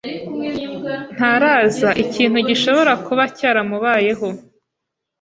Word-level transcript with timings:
Ntaraza. 1.15 1.89
Ikintu 2.03 2.37
gishobora 2.49 2.93
kuba 3.05 3.23
cyaramubayeho. 3.37 4.27